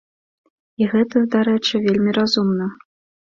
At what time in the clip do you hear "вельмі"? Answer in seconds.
1.85-2.11